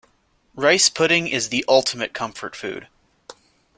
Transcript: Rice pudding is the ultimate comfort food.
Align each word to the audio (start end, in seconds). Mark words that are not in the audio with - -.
Rice 0.55 0.89
pudding 0.89 1.27
is 1.27 1.49
the 1.49 1.63
ultimate 1.67 2.11
comfort 2.11 2.55
food. 2.55 2.87